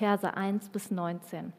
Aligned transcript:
Verse 0.00 0.34
1 0.34 0.70
bis 0.70 0.90
19. 0.90 1.52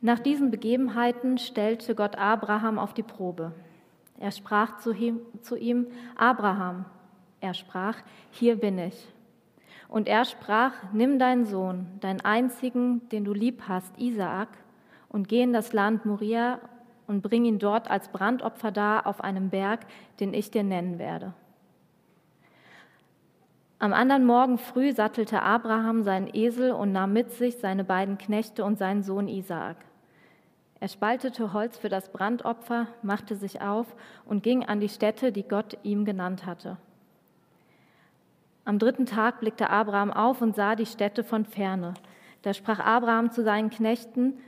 Nach 0.00 0.18
diesen 0.18 0.50
Begebenheiten 0.50 1.36
stellte 1.36 1.94
Gott 1.94 2.16
Abraham 2.16 2.78
auf 2.78 2.94
die 2.94 3.02
Probe. 3.02 3.52
Er 4.18 4.30
sprach 4.30 4.78
zu 4.78 4.94
ihm, 4.94 5.86
Abraham. 6.16 6.86
Er 7.42 7.52
sprach, 7.52 7.98
hier 8.30 8.56
bin 8.56 8.78
ich. 8.78 9.06
Und 9.86 10.08
er 10.08 10.24
sprach, 10.24 10.72
nimm 10.94 11.18
deinen 11.18 11.44
Sohn, 11.44 11.86
deinen 12.00 12.22
einzigen, 12.22 13.06
den 13.10 13.26
du 13.26 13.34
lieb 13.34 13.64
hast, 13.68 13.92
Isaak, 13.98 14.48
und 15.10 15.28
geh 15.28 15.42
in 15.42 15.52
das 15.52 15.74
Land 15.74 16.06
Moria 16.06 16.60
und 17.06 17.20
bring 17.20 17.44
ihn 17.44 17.58
dort 17.58 17.90
als 17.90 18.08
Brandopfer 18.08 18.72
dar 18.72 19.06
auf 19.06 19.22
einem 19.22 19.50
Berg, 19.50 19.80
den 20.18 20.32
ich 20.32 20.50
dir 20.50 20.62
nennen 20.62 20.98
werde. 20.98 21.34
Am 23.84 23.92
anderen 23.92 24.24
Morgen 24.24 24.56
früh 24.56 24.92
sattelte 24.92 25.42
Abraham 25.42 26.04
seinen 26.04 26.34
Esel 26.34 26.72
und 26.72 26.92
nahm 26.92 27.12
mit 27.12 27.32
sich 27.32 27.58
seine 27.58 27.84
beiden 27.84 28.16
Knechte 28.16 28.64
und 28.64 28.78
seinen 28.78 29.02
Sohn 29.02 29.28
Isaak. 29.28 29.76
Er 30.80 30.88
spaltete 30.88 31.52
Holz 31.52 31.76
für 31.76 31.90
das 31.90 32.10
Brandopfer, 32.10 32.86
machte 33.02 33.36
sich 33.36 33.60
auf 33.60 33.94
und 34.24 34.42
ging 34.42 34.64
an 34.64 34.80
die 34.80 34.88
Stätte, 34.88 35.32
die 35.32 35.42
Gott 35.42 35.76
ihm 35.82 36.06
genannt 36.06 36.46
hatte. 36.46 36.78
Am 38.64 38.78
dritten 38.78 39.04
Tag 39.04 39.40
blickte 39.40 39.68
Abraham 39.68 40.14
auf 40.14 40.40
und 40.40 40.56
sah 40.56 40.76
die 40.76 40.86
Stätte 40.86 41.22
von 41.22 41.44
ferne. 41.44 41.92
Da 42.40 42.54
sprach 42.54 42.80
Abraham 42.80 43.32
zu 43.32 43.42
seinen 43.42 43.68
Knechten, 43.68 44.38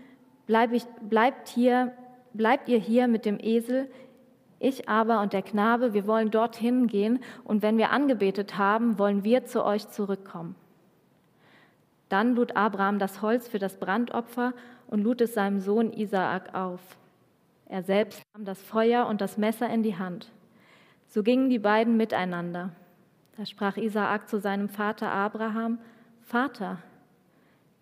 Bleib 0.47 0.73
ich, 0.73 0.87
bleibt, 1.03 1.49
hier, 1.49 1.93
bleibt 2.33 2.71
ihr 2.71 2.79
hier 2.79 3.07
mit 3.07 3.27
dem 3.27 3.39
Esel, 3.39 3.91
ich 4.59 4.89
aber 4.89 5.21
und 5.21 5.33
der 5.33 5.43
Knabe, 5.43 5.93
wir 5.93 6.07
wollen 6.07 6.31
dorthin 6.31 6.87
gehen 6.87 7.21
und 7.45 7.63
wenn 7.63 7.79
wir 7.79 7.91
angebetet 7.91 8.57
haben, 8.57 8.99
wollen 8.99 9.23
wir 9.25 9.45
zu 9.45 9.65
euch 9.65 9.89
zurückkommen. 9.89 10.55
Dann 12.09 12.35
lud 12.35 12.57
Abraham 12.57 12.99
das 12.99 13.21
Holz 13.21 13.49
für 13.49 13.59
das 13.59 13.79
Brandopfer 13.79 14.53
und 14.87 15.03
lud 15.03 15.21
es 15.21 15.35
seinem 15.35 15.61
Sohn 15.61 15.93
Isaak 15.93 16.55
auf. 16.55 16.81
Er 17.69 17.83
selbst 17.83 18.23
nahm 18.33 18.45
das 18.45 18.63
Feuer 18.63 19.07
und 19.07 19.21
das 19.21 19.37
Messer 19.39 19.69
in 19.69 19.83
die 19.83 19.99
Hand. 19.99 20.31
So 21.09 21.23
gingen 21.23 21.51
die 21.51 21.59
beiden 21.59 21.97
miteinander. 21.97 22.71
Da 23.37 23.45
sprach 23.45 23.77
Isaak 23.77 24.29
zu 24.29 24.39
seinem 24.39 24.69
Vater 24.69 25.11
Abraham, 25.11 25.79
Vater. 26.23 26.79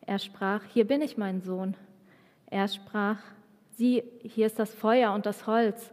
Er 0.01 0.19
sprach, 0.19 0.63
hier 0.65 0.87
bin 0.87 1.03
ich, 1.03 1.17
mein 1.17 1.41
Sohn. 1.43 1.77
Er 2.47 2.69
sprach, 2.69 3.19
sieh, 3.73 4.03
hier 4.23 4.47
ist 4.47 4.59
das 4.59 4.75
Feuer 4.75 5.13
und 5.13 5.27
das 5.27 5.47
Holz. 5.47 5.93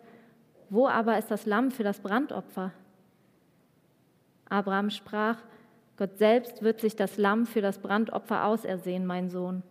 Wo 0.72 0.88
aber 0.88 1.18
ist 1.18 1.30
das 1.30 1.46
Lamm 1.46 1.70
für 1.70 1.84
das 1.84 2.00
Brandopfer? 2.00 2.72
Abraham 4.48 4.90
sprach, 4.90 5.36
Gott 5.98 6.18
selbst 6.18 6.62
wird 6.64 6.80
sich 6.80 6.96
das 6.96 7.18
Lamm 7.18 7.46
für 7.46 7.62
das 7.62 7.80
Brandopfer 7.80 8.46
ausersehen, 8.46 9.06
mein 9.06 9.30
Sohn. 9.30 9.64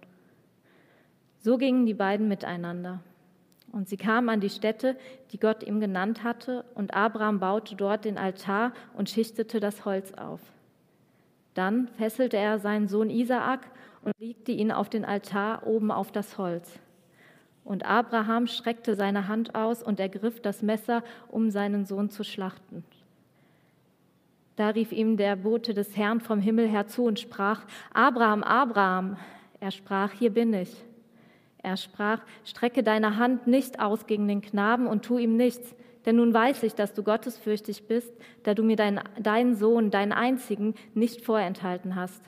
So 1.38 1.56
gingen 1.56 1.86
die 1.86 1.94
beiden 1.94 2.28
miteinander. 2.28 3.00
Und 3.72 3.88
sie 3.88 3.96
kamen 3.96 4.28
an 4.28 4.40
die 4.40 4.50
Stätte, 4.50 4.94
die 5.32 5.40
Gott 5.40 5.62
ihm 5.62 5.80
genannt 5.80 6.22
hatte, 6.22 6.66
und 6.74 6.92
Abraham 6.92 7.40
baute 7.40 7.76
dort 7.76 8.04
den 8.04 8.18
Altar 8.18 8.74
und 8.92 9.08
schichtete 9.08 9.58
das 9.58 9.86
Holz 9.86 10.12
auf. 10.12 10.40
Dann 11.54 11.88
fesselte 11.96 12.36
er 12.36 12.58
seinen 12.58 12.88
Sohn 12.88 13.08
Isaak 13.08 13.70
und 14.02 14.12
legte 14.18 14.52
ihn 14.52 14.70
auf 14.70 14.90
den 14.90 15.06
Altar 15.06 15.66
oben 15.66 15.90
auf 15.90 16.12
das 16.12 16.36
Holz. 16.36 16.78
Und 17.70 17.86
Abraham 17.86 18.48
streckte 18.48 18.96
seine 18.96 19.28
Hand 19.28 19.54
aus 19.54 19.80
und 19.80 20.00
ergriff 20.00 20.42
das 20.42 20.60
Messer, 20.60 21.04
um 21.28 21.50
seinen 21.50 21.86
Sohn 21.86 22.10
zu 22.10 22.24
schlachten. 22.24 22.82
Da 24.56 24.70
rief 24.70 24.90
ihm 24.90 25.16
der 25.16 25.36
Bote 25.36 25.72
des 25.72 25.96
Herrn 25.96 26.20
vom 26.20 26.40
Himmel 26.40 26.66
her 26.66 26.88
zu 26.88 27.04
und 27.04 27.20
sprach, 27.20 27.62
Abraham, 27.94 28.42
Abraham. 28.42 29.18
Er 29.60 29.70
sprach, 29.70 30.10
hier 30.10 30.30
bin 30.30 30.52
ich. 30.52 30.74
Er 31.62 31.76
sprach, 31.76 32.22
strecke 32.44 32.82
deine 32.82 33.18
Hand 33.18 33.46
nicht 33.46 33.78
aus 33.78 34.08
gegen 34.08 34.26
den 34.26 34.40
Knaben 34.40 34.88
und 34.88 35.04
tu 35.04 35.18
ihm 35.18 35.36
nichts, 35.36 35.76
denn 36.06 36.16
nun 36.16 36.34
weiß 36.34 36.64
ich, 36.64 36.74
dass 36.74 36.92
du 36.92 37.04
gottesfürchtig 37.04 37.86
bist, 37.86 38.12
da 38.42 38.54
du 38.54 38.64
mir 38.64 38.74
deinen, 38.74 38.98
deinen 39.20 39.54
Sohn, 39.54 39.92
deinen 39.92 40.10
einzigen, 40.10 40.74
nicht 40.94 41.24
vorenthalten 41.24 41.94
hast. 41.94 42.20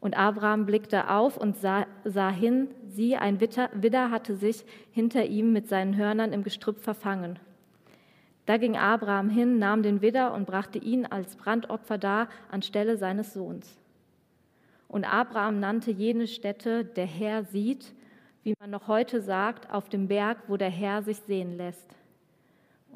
Und 0.00 0.16
Abraham 0.16 0.64
blickte 0.66 1.10
auf 1.10 1.36
und 1.36 1.56
sah, 1.56 1.86
sah 2.04 2.30
hin, 2.30 2.68
sieh, 2.86 3.16
ein 3.16 3.40
Widder 3.40 4.10
hatte 4.10 4.36
sich 4.36 4.64
hinter 4.92 5.24
ihm 5.24 5.52
mit 5.52 5.68
seinen 5.68 5.96
Hörnern 5.96 6.32
im 6.32 6.44
Gestrüpp 6.44 6.78
verfangen. 6.78 7.38
Da 8.46 8.56
ging 8.56 8.76
Abraham 8.76 9.28
hin, 9.28 9.58
nahm 9.58 9.82
den 9.82 10.00
Widder 10.00 10.32
und 10.32 10.46
brachte 10.46 10.78
ihn 10.78 11.04
als 11.04 11.36
Brandopfer 11.36 11.98
dar 11.98 12.28
anstelle 12.50 12.96
seines 12.96 13.34
Sohns. 13.34 13.78
Und 14.86 15.04
Abraham 15.04 15.60
nannte 15.60 15.90
jene 15.90 16.26
Stätte, 16.26 16.84
der 16.84 17.04
Herr 17.04 17.44
sieht, 17.44 17.92
wie 18.44 18.54
man 18.58 18.70
noch 18.70 18.88
heute 18.88 19.20
sagt, 19.20 19.70
auf 19.70 19.90
dem 19.90 20.08
Berg, 20.08 20.38
wo 20.46 20.56
der 20.56 20.70
Herr 20.70 21.02
sich 21.02 21.18
sehen 21.18 21.58
lässt. 21.58 21.94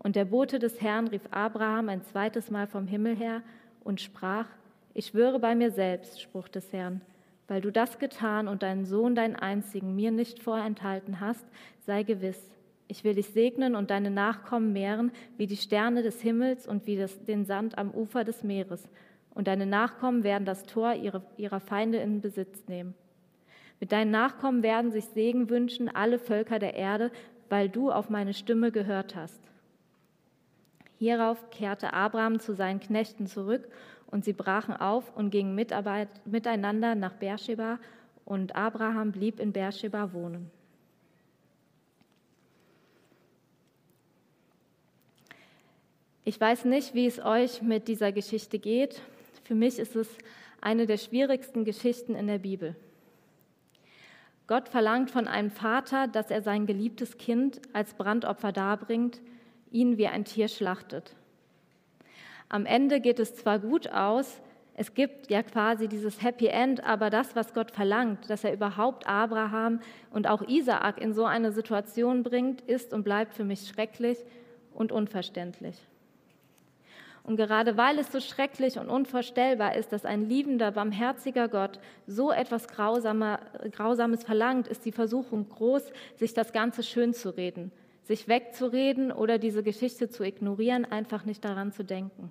Und 0.02 0.16
der 0.16 0.24
Bote 0.24 0.58
des 0.58 0.80
Herrn 0.80 1.08
rief 1.08 1.28
Abraham 1.30 1.90
ein 1.90 2.02
zweites 2.02 2.50
Mal 2.50 2.66
vom 2.66 2.86
Himmel 2.86 3.14
her 3.14 3.42
und 3.84 4.00
sprach, 4.00 4.46
ich 4.94 5.06
schwöre 5.06 5.38
bei 5.38 5.54
mir 5.54 5.70
selbst, 5.70 6.20
Spruch 6.20 6.48
des 6.48 6.72
Herrn, 6.72 7.00
weil 7.48 7.60
du 7.60 7.70
das 7.70 7.98
getan 7.98 8.48
und 8.48 8.62
deinen 8.62 8.84
Sohn, 8.84 9.14
deinen 9.14 9.36
einzigen, 9.36 9.94
mir 9.94 10.10
nicht 10.10 10.42
vorenthalten 10.42 11.20
hast, 11.20 11.44
sei 11.86 12.03
gewiss, 12.03 12.50
ich 12.88 13.04
will 13.04 13.14
dich 13.14 13.28
segnen 13.28 13.75
und 13.75 13.91
deine 13.91 14.10
Nachkommen 14.10 14.72
mehren 14.72 15.12
wie 15.38 15.47
die 15.47 15.56
Sterne 15.56 16.02
des 16.02 16.20
Himmels 16.20 16.66
und 16.66 16.86
wie 16.86 16.97
das, 16.97 17.25
den 17.25 17.47
Sand 17.47 17.78
am 17.78 17.91
Ufer 17.91 18.22
des 18.22 18.42
Meeres. 18.42 18.86
Und 19.34 19.48
deine 19.48 19.64
Nachkommen 19.64 20.25
werden 20.25 20.44
das 20.44 20.64
Tor 20.64 20.92
ihrer, 20.92 21.22
ihrer 21.38 21.60
Feinde 21.60 21.98
in 21.98 22.20
Besitz 22.20 22.69
nehmen. 22.69 22.94
Mit 23.81 23.92
deinen 23.92 24.10
Nachkommen 24.10 24.62
werden 24.62 24.92
sich 24.92 25.06
Segen 25.06 25.48
wünschen 25.48 25.88
alle 25.88 26.19
Völker 26.19 26.58
der 26.58 26.75
Erde, 26.75 27.10
weil 27.48 27.70
du 27.70 27.91
auf 27.91 28.10
meine 28.10 28.34
Stimme 28.34 28.70
gehört 28.70 29.16
hast. 29.16 29.41
Hierauf 30.98 31.50
kehrte 31.50 31.94
Abraham 31.94 32.41
zu 32.41 32.54
seinen 32.54 32.78
Knechten 32.78 33.26
zurück 33.26 33.69
und 34.12 34.24
sie 34.24 34.34
brachen 34.34 34.76
auf 34.76 35.16
und 35.16 35.30
gingen 35.30 35.56
miteinander 35.56 36.94
nach 36.94 37.14
Beersheba 37.14 37.80
und 38.24 38.54
Abraham 38.54 39.10
blieb 39.10 39.40
in 39.40 39.52
Beersheba 39.52 40.12
wohnen. 40.12 40.50
Ich 46.24 46.40
weiß 46.40 46.66
nicht, 46.66 46.94
wie 46.94 47.06
es 47.06 47.18
euch 47.18 47.62
mit 47.62 47.88
dieser 47.88 48.12
Geschichte 48.12 48.60
geht. 48.60 49.02
Für 49.42 49.56
mich 49.56 49.80
ist 49.80 49.96
es 49.96 50.08
eine 50.60 50.86
der 50.86 50.98
schwierigsten 50.98 51.64
Geschichten 51.64 52.14
in 52.14 52.28
der 52.28 52.38
Bibel. 52.38 52.76
Gott 54.46 54.68
verlangt 54.68 55.10
von 55.10 55.26
einem 55.26 55.50
Vater, 55.50 56.06
dass 56.06 56.30
er 56.30 56.42
sein 56.42 56.66
geliebtes 56.66 57.16
Kind 57.16 57.60
als 57.72 57.94
Brandopfer 57.94 58.52
darbringt, 58.52 59.20
ihn 59.70 59.96
wie 59.96 60.06
ein 60.06 60.24
Tier 60.24 60.48
schlachtet. 60.48 61.16
Am 62.52 62.66
Ende 62.66 63.00
geht 63.00 63.18
es 63.18 63.34
zwar 63.34 63.58
gut 63.58 63.90
aus, 63.90 64.42
es 64.74 64.92
gibt 64.92 65.30
ja 65.30 65.42
quasi 65.42 65.88
dieses 65.88 66.22
Happy 66.22 66.48
End, 66.48 66.84
aber 66.84 67.08
das, 67.08 67.34
was 67.34 67.54
Gott 67.54 67.70
verlangt, 67.70 68.28
dass 68.28 68.44
er 68.44 68.52
überhaupt 68.52 69.06
Abraham 69.06 69.80
und 70.10 70.28
auch 70.28 70.46
Isaak 70.46 71.00
in 71.00 71.14
so 71.14 71.24
eine 71.24 71.52
Situation 71.52 72.22
bringt, 72.22 72.60
ist 72.60 72.92
und 72.92 73.04
bleibt 73.04 73.32
für 73.32 73.44
mich 73.44 73.66
schrecklich 73.66 74.18
und 74.74 74.92
unverständlich. 74.92 75.78
Und 77.22 77.36
gerade 77.36 77.78
weil 77.78 77.98
es 77.98 78.12
so 78.12 78.20
schrecklich 78.20 78.78
und 78.78 78.90
unvorstellbar 78.90 79.74
ist, 79.74 79.90
dass 79.90 80.04
ein 80.04 80.28
liebender, 80.28 80.72
barmherziger 80.72 81.48
Gott 81.48 81.78
so 82.06 82.32
etwas 82.32 82.69
Grausames 82.69 84.24
verlangt, 84.24 84.69
ist 84.69 84.84
die 84.84 84.92
Versuchung 84.92 85.48
groß, 85.48 85.90
sich 86.16 86.34
das 86.34 86.52
Ganze 86.52 86.82
schön 86.82 87.14
zu 87.14 87.30
reden, 87.30 87.72
sich 88.02 88.28
wegzureden 88.28 89.10
oder 89.10 89.38
diese 89.38 89.62
Geschichte 89.62 90.10
zu 90.10 90.22
ignorieren, 90.22 90.84
einfach 90.84 91.24
nicht 91.24 91.42
daran 91.46 91.72
zu 91.72 91.82
denken. 91.82 92.30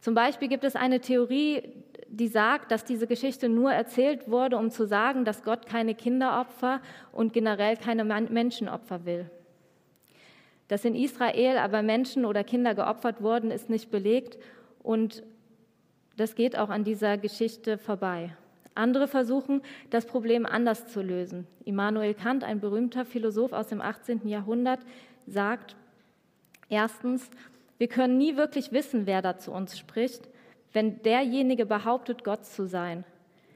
Zum 0.00 0.14
Beispiel 0.14 0.48
gibt 0.48 0.64
es 0.64 0.76
eine 0.76 1.00
Theorie, 1.00 1.62
die 2.08 2.28
sagt, 2.28 2.70
dass 2.70 2.84
diese 2.84 3.06
Geschichte 3.06 3.48
nur 3.48 3.72
erzählt 3.72 4.30
wurde, 4.30 4.56
um 4.56 4.70
zu 4.70 4.86
sagen, 4.86 5.24
dass 5.24 5.42
Gott 5.42 5.66
keine 5.66 5.94
Kinderopfer 5.94 6.80
und 7.12 7.32
generell 7.32 7.76
keine 7.76 8.04
Menschenopfer 8.04 9.04
will. 9.04 9.30
Dass 10.68 10.84
in 10.84 10.94
Israel 10.94 11.58
aber 11.58 11.82
Menschen 11.82 12.24
oder 12.24 12.44
Kinder 12.44 12.74
geopfert 12.74 13.22
wurden, 13.22 13.50
ist 13.50 13.70
nicht 13.70 13.90
belegt 13.90 14.38
und 14.82 15.22
das 16.16 16.34
geht 16.34 16.58
auch 16.58 16.68
an 16.68 16.84
dieser 16.84 17.16
Geschichte 17.16 17.78
vorbei. 17.78 18.34
Andere 18.74 19.08
versuchen, 19.08 19.62
das 19.90 20.06
Problem 20.06 20.46
anders 20.46 20.86
zu 20.88 21.02
lösen. 21.02 21.46
Immanuel 21.64 22.14
Kant, 22.14 22.44
ein 22.44 22.60
berühmter 22.60 23.04
Philosoph 23.04 23.52
aus 23.52 23.68
dem 23.68 23.80
18. 23.80 24.26
Jahrhundert, 24.28 24.80
sagt, 25.26 25.74
erstens, 26.68 27.28
wir 27.78 27.88
können 27.88 28.18
nie 28.18 28.36
wirklich 28.36 28.72
wissen, 28.72 29.06
wer 29.06 29.22
da 29.22 29.38
zu 29.38 29.52
uns 29.52 29.78
spricht, 29.78 30.28
wenn 30.72 31.02
derjenige 31.02 31.64
behauptet, 31.64 32.24
Gott 32.24 32.44
zu 32.44 32.66
sein. 32.66 33.04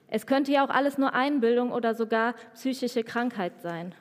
Es 0.08 0.26
könnte 0.26 0.52
ja 0.52 0.64
auch 0.64 0.70
alles 0.70 0.98
nur 0.98 1.14
Einbildung 1.14 1.72
oder 1.72 1.94
sogar 1.94 2.34
psychische 2.54 3.02
Krankheit 3.02 3.60
sein. 3.62 3.94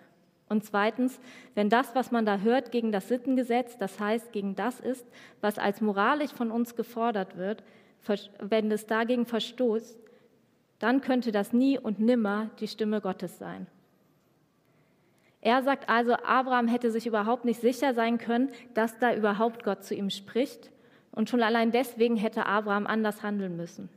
Und 0.50 0.65
zweitens, 0.65 1.19
wenn 1.56 1.69
das, 1.69 1.95
was 1.95 2.12
man 2.12 2.25
da 2.25 2.39
hört, 2.39 2.71
gegen 2.71 2.91
das 2.91 3.07
Sittengesetz, 3.07 3.77
das 3.77 4.00
heißt 4.00 4.33
gegen 4.33 4.56
das 4.56 4.81
ist, 4.81 5.06
was 5.39 5.57
als 5.57 5.79
moralisch 5.79 6.31
von 6.31 6.51
uns 6.51 6.75
gefordert 6.75 7.38
wird, 7.38 7.63
wenn 8.39 8.69
es 8.71 8.85
dagegen 8.85 9.25
verstoßt, 9.25 9.97
dann 10.79 11.00
könnte 11.00 11.31
das 11.31 11.53
nie 11.53 11.79
und 11.79 12.00
nimmer 12.00 12.50
die 12.59 12.67
Stimme 12.67 13.00
Gottes 13.00 13.38
sein. 13.38 13.67
Er 15.41 15.63
sagt 15.63 15.89
also, 15.89 16.13
Abraham 16.13 16.67
hätte 16.67 16.91
sich 16.91 17.07
überhaupt 17.07 17.45
nicht 17.45 17.59
sicher 17.59 17.93
sein 17.93 18.19
können, 18.19 18.49
dass 18.75 18.99
da 18.99 19.13
überhaupt 19.13 19.63
Gott 19.63 19.83
zu 19.83 19.95
ihm 19.95 20.11
spricht. 20.11 20.71
Und 21.11 21.29
schon 21.29 21.41
allein 21.41 21.71
deswegen 21.71 22.15
hätte 22.15 22.45
Abraham 22.45 22.88
anders 22.88 23.23
handeln 23.23 23.57
müssen. 23.57 23.89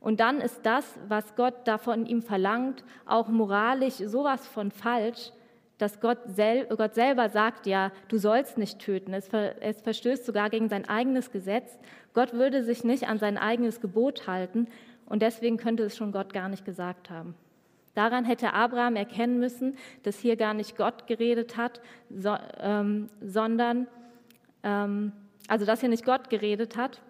Und 0.00 0.20
dann 0.20 0.40
ist 0.40 0.64
das, 0.64 0.98
was 1.08 1.36
Gott 1.36 1.54
da 1.64 1.78
von 1.78 2.06
ihm 2.06 2.22
verlangt, 2.22 2.84
auch 3.04 3.28
moralisch 3.28 3.94
sowas 3.94 4.46
von 4.46 4.70
falsch, 4.70 5.32
dass 5.78 6.00
Gott, 6.00 6.18
sel 6.28 6.66
Gott 6.66 6.94
selber 6.94 7.28
sagt, 7.28 7.66
ja, 7.66 7.92
du 8.08 8.16
sollst 8.16 8.56
nicht 8.56 8.78
töten. 8.78 9.12
Es, 9.12 9.28
ver 9.28 9.60
es 9.60 9.82
verstößt 9.82 10.24
sogar 10.24 10.48
gegen 10.48 10.68
sein 10.68 10.88
eigenes 10.88 11.30
Gesetz. 11.30 11.78
Gott 12.14 12.32
würde 12.32 12.62
sich 12.64 12.84
nicht 12.84 13.08
an 13.08 13.18
sein 13.18 13.36
eigenes 13.36 13.80
Gebot 13.80 14.26
halten 14.26 14.68
und 15.04 15.20
deswegen 15.20 15.58
könnte 15.58 15.82
es 15.82 15.96
schon 15.96 16.12
Gott 16.12 16.32
gar 16.32 16.48
nicht 16.48 16.64
gesagt 16.64 17.10
haben. 17.10 17.34
Daran 17.96 18.24
hätte 18.24 18.52
Abraham 18.52 18.94
erkennen 18.94 19.40
müssen, 19.40 19.76
dass 20.02 20.18
hier 20.18 20.36
gar 20.36 20.54
nicht 20.54 20.76
Gott 20.76 21.06
geredet 21.06 21.56
hat, 21.56 21.80
so, 22.10 22.36
ähm, 22.60 23.08
sondern, 23.20 23.88
ähm, 24.62 25.12
also 25.48 25.64
dass 25.64 25.80
hier 25.80 25.88
nicht 25.88 26.04
Gott 26.04 26.28
geredet 26.28 26.76
hat, 26.76 27.00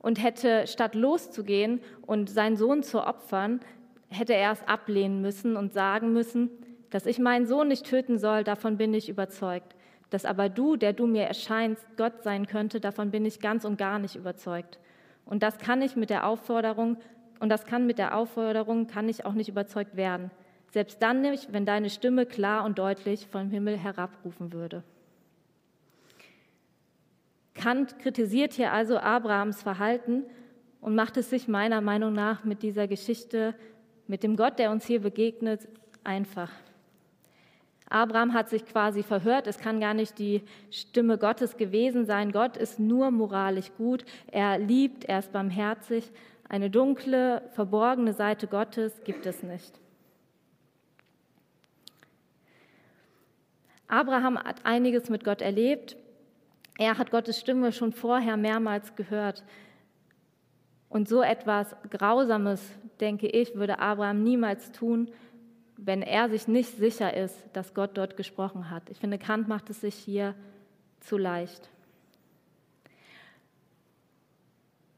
und 0.00 0.22
hätte 0.22 0.66
statt 0.66 0.94
loszugehen 0.94 1.80
und 2.06 2.30
seinen 2.30 2.56
Sohn 2.56 2.82
zu 2.82 3.04
opfern, 3.04 3.60
hätte 4.08 4.34
er 4.34 4.52
es 4.52 4.66
ablehnen 4.66 5.20
müssen 5.20 5.56
und 5.56 5.72
sagen 5.72 6.12
müssen, 6.12 6.50
dass 6.90 7.06
ich 7.06 7.18
meinen 7.18 7.46
Sohn 7.46 7.68
nicht 7.68 7.84
töten 7.84 8.18
soll, 8.18 8.44
davon 8.44 8.78
bin 8.78 8.94
ich 8.94 9.08
überzeugt. 9.08 9.74
Dass 10.10 10.24
aber 10.24 10.48
du, 10.48 10.76
der 10.76 10.94
du 10.94 11.06
mir 11.06 11.24
erscheinst, 11.24 11.84
Gott 11.96 12.22
sein 12.22 12.46
könnte, 12.46 12.80
davon 12.80 13.10
bin 13.10 13.26
ich 13.26 13.40
ganz 13.40 13.64
und 13.64 13.76
gar 13.76 13.98
nicht 13.98 14.16
überzeugt. 14.16 14.78
Und 15.26 15.42
das 15.42 15.58
kann 15.58 15.82
ich 15.82 15.96
mit 15.96 16.08
der 16.08 16.26
Aufforderung, 16.26 16.96
und 17.40 17.48
das 17.48 17.64
kann 17.64 17.86
mit 17.86 17.98
der 17.98 18.16
Aufforderung, 18.16 18.86
kann 18.86 19.08
ich 19.08 19.24
auch 19.24 19.32
nicht 19.32 19.48
überzeugt 19.48 19.96
werden. 19.96 20.30
Selbst 20.70 21.02
dann 21.02 21.22
nicht, 21.22 21.52
wenn 21.52 21.64
deine 21.64 21.90
Stimme 21.90 22.26
klar 22.26 22.64
und 22.64 22.78
deutlich 22.78 23.26
vom 23.26 23.50
Himmel 23.50 23.78
herabrufen 23.78 24.52
würde. 24.52 24.82
Kant 27.54 27.98
kritisiert 27.98 28.52
hier 28.52 28.72
also 28.72 28.98
Abrahams 28.98 29.62
Verhalten 29.62 30.24
und 30.80 30.94
macht 30.94 31.16
es 31.16 31.30
sich 31.30 31.48
meiner 31.48 31.80
Meinung 31.80 32.12
nach 32.12 32.44
mit 32.44 32.62
dieser 32.62 32.86
Geschichte, 32.86 33.54
mit 34.06 34.22
dem 34.22 34.36
Gott, 34.36 34.58
der 34.58 34.70
uns 34.70 34.86
hier 34.86 35.00
begegnet, 35.00 35.66
einfach. 36.04 36.50
Abraham 37.90 38.34
hat 38.34 38.50
sich 38.50 38.66
quasi 38.66 39.02
verhört, 39.02 39.46
es 39.46 39.58
kann 39.58 39.80
gar 39.80 39.94
nicht 39.94 40.18
die 40.18 40.42
Stimme 40.70 41.16
Gottes 41.16 41.56
gewesen 41.56 42.04
sein. 42.04 42.32
Gott 42.32 42.56
ist 42.56 42.78
nur 42.78 43.10
moralisch 43.10 43.72
gut, 43.78 44.04
er 44.30 44.58
liebt, 44.58 45.06
er 45.06 45.20
ist 45.20 45.32
barmherzig. 45.32 46.10
Eine 46.48 46.70
dunkle, 46.70 47.42
verborgene 47.52 48.12
Seite 48.12 48.46
Gottes 48.46 49.02
gibt 49.04 49.26
es 49.26 49.42
nicht. 49.42 49.78
Abraham 53.86 54.38
hat 54.38 54.64
einiges 54.64 55.08
mit 55.08 55.24
Gott 55.24 55.40
erlebt 55.40 55.96
er 56.78 56.96
hat 56.96 57.10
Gottes 57.10 57.40
Stimme 57.40 57.72
schon 57.72 57.92
vorher 57.92 58.36
mehrmals 58.36 58.94
gehört. 58.94 59.44
Und 60.88 61.08
so 61.08 61.22
etwas 61.22 61.74
Grausames, 61.90 62.62
denke 63.00 63.26
ich, 63.26 63.56
würde 63.56 63.80
Abraham 63.80 64.22
niemals 64.22 64.70
tun, 64.70 65.10
wenn 65.76 66.02
er 66.02 66.30
sich 66.30 66.46
nicht 66.46 66.78
sicher 66.78 67.14
ist, 67.14 67.36
dass 67.52 67.74
Gott 67.74 67.98
dort 67.98 68.16
gesprochen 68.16 68.70
hat. 68.70 68.88
Ich 68.90 68.98
finde, 68.98 69.18
Kant 69.18 69.48
macht 69.48 69.70
es 69.70 69.80
sich 69.80 69.94
hier 69.94 70.34
zu 71.00 71.18
leicht. 71.18 71.68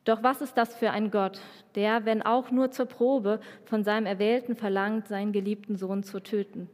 Doch 0.05 0.23
was 0.23 0.41
ist 0.41 0.57
das 0.57 0.75
für 0.75 0.91
ein 0.91 1.11
Gott, 1.11 1.41
der, 1.75 2.05
wenn 2.07 2.23
auch 2.23 2.51
nur 2.51 2.71
zur 2.71 2.87
Probe, 2.87 3.41
von 3.65 3.85
seinem 3.85 4.07
Erwählten 4.07 4.57
verlangt, 4.57 5.09
seinen 5.09 5.33
geliebten 5.33 5.77
Sohn 5.77 6.03
zu 6.03 6.21
töten? 6.21 6.71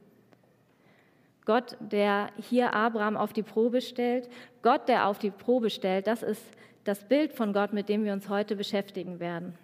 Gott, 1.44 1.76
der 1.80 2.30
hier 2.36 2.74
Abraham 2.74 3.16
auf 3.16 3.32
die 3.32 3.42
Probe 3.42 3.80
stellt. 3.80 4.28
Gott, 4.62 4.88
der 4.88 5.06
auf 5.06 5.18
die 5.18 5.30
Probe 5.30 5.70
stellt, 5.70 6.06
das 6.06 6.22
ist 6.22 6.44
das 6.84 7.04
Bild 7.04 7.32
von 7.32 7.52
Gott, 7.52 7.72
mit 7.72 7.88
dem 7.88 8.04
wir 8.04 8.12
uns 8.12 8.28
heute 8.28 8.56
beschäftigen 8.56 9.20
werden. 9.20 9.56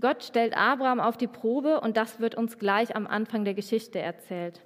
Gott 0.00 0.24
stellt 0.24 0.56
Abraham 0.56 1.00
auf 1.00 1.16
die 1.16 1.26
Probe 1.26 1.80
und 1.80 1.96
das 1.96 2.20
wird 2.20 2.34
uns 2.34 2.58
gleich 2.58 2.96
am 2.96 3.06
Anfang 3.06 3.44
der 3.44 3.54
Geschichte 3.54 3.98
erzählt. 3.98 4.62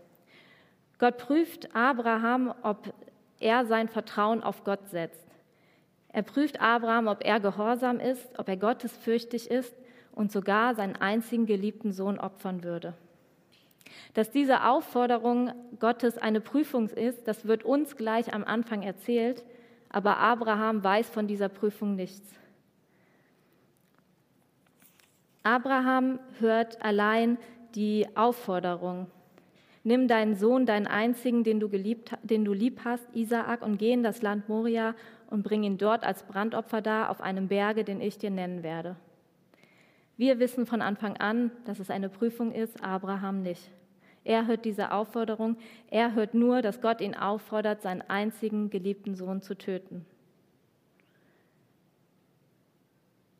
Gott 0.98 1.18
prüft 1.18 1.74
Abraham, 1.74 2.54
ob 2.62 2.92
er 3.40 3.66
sein 3.66 3.88
Vertrauen 3.88 4.42
auf 4.42 4.62
Gott 4.62 4.88
setzt. 4.90 5.33
Er 6.14 6.22
prüft 6.22 6.60
Abraham, 6.60 7.08
ob 7.08 7.24
er 7.24 7.40
gehorsam 7.40 7.98
ist, 7.98 8.38
ob 8.38 8.48
er 8.48 8.56
gottesfürchtig 8.56 9.50
ist 9.50 9.74
und 10.12 10.30
sogar 10.30 10.76
seinen 10.76 10.94
einzigen 10.94 11.44
geliebten 11.44 11.90
Sohn 11.90 12.20
opfern 12.20 12.62
würde. 12.62 12.94
Dass 14.14 14.30
diese 14.30 14.62
Aufforderung 14.62 15.50
Gottes 15.80 16.16
eine 16.16 16.40
Prüfung 16.40 16.88
ist, 16.88 17.26
das 17.26 17.46
wird 17.46 17.64
uns 17.64 17.96
gleich 17.96 18.32
am 18.32 18.44
Anfang 18.44 18.82
erzählt, 18.82 19.44
aber 19.88 20.18
Abraham 20.18 20.84
weiß 20.84 21.10
von 21.10 21.26
dieser 21.26 21.48
Prüfung 21.48 21.96
nichts. 21.96 22.32
Abraham 25.42 26.20
hört 26.38 26.80
allein 26.80 27.38
die 27.74 28.06
Aufforderung. 28.14 29.08
Nimm 29.82 30.06
deinen 30.06 30.36
Sohn, 30.36 30.64
deinen 30.64 30.86
einzigen, 30.86 31.42
den 31.42 31.58
du, 31.58 31.68
geliebt, 31.68 32.12
den 32.22 32.44
du 32.44 32.52
lieb 32.52 32.82
hast, 32.84 33.04
Isaak, 33.14 33.62
und 33.62 33.78
geh 33.78 33.92
in 33.92 34.04
das 34.04 34.22
Land 34.22 34.48
Moria 34.48 34.94
und 35.34 35.42
bring 35.42 35.64
ihn 35.64 35.78
dort 35.78 36.04
als 36.04 36.22
Brandopfer 36.22 36.80
dar 36.80 37.10
auf 37.10 37.20
einem 37.20 37.48
Berge, 37.48 37.82
den 37.82 38.00
ich 38.00 38.18
dir 38.18 38.30
nennen 38.30 38.62
werde. 38.62 38.94
Wir 40.16 40.38
wissen 40.38 40.64
von 40.64 40.80
Anfang 40.80 41.16
an, 41.16 41.50
dass 41.64 41.80
es 41.80 41.90
eine 41.90 42.08
Prüfung 42.08 42.52
ist, 42.52 42.84
Abraham 42.84 43.42
nicht. 43.42 43.72
Er 44.22 44.46
hört 44.46 44.64
diese 44.64 44.92
Aufforderung, 44.92 45.56
er 45.90 46.14
hört 46.14 46.34
nur, 46.34 46.62
dass 46.62 46.80
Gott 46.80 47.00
ihn 47.00 47.16
auffordert, 47.16 47.82
seinen 47.82 48.02
einzigen 48.02 48.70
geliebten 48.70 49.16
Sohn 49.16 49.42
zu 49.42 49.58
töten. 49.58 50.06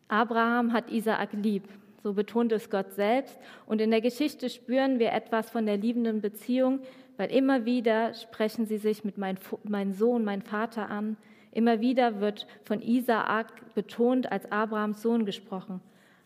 Abraham 0.09 0.73
hat 0.73 0.91
Isaak 0.91 1.33
lieb, 1.33 1.69
so 2.03 2.13
betont 2.13 2.51
es 2.51 2.71
Gott 2.71 2.93
selbst. 2.95 3.39
Und 3.67 3.81
in 3.81 3.93
der 3.93 4.01
Geschichte 4.01 4.51
spüren 4.51 4.99
wir 4.99 5.13
etwas 5.13 5.49
von 5.49 5.65
der 5.65 5.77
liebenden 5.77 6.21
Beziehung, 6.21 6.81
weil 7.19 7.31
immer 7.31 7.65
wieder 7.65 8.15
sprechen 8.15 8.67
sie 8.67 8.79
sich 8.79 9.05
mit 9.05 9.17
mein, 9.17 9.39
mein 9.63 9.93
Sohn, 9.93 10.25
mein 10.25 10.43
Vater 10.43 10.91
an. 10.91 11.17
Immer 11.55 11.81
wieder 11.81 12.21
wird 12.21 12.49
von 12.65 12.83
Isaak 12.83 13.75
betont 13.75 14.31
als 14.31 14.51
Abrahams 14.51 15.01
Sohn 15.01 15.25
gesprochen. 15.25 15.81